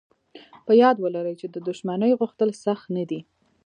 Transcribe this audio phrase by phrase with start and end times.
[0.65, 3.19] په یاد و لرئ چې د شتمنۍ غوښتل سخت نه دي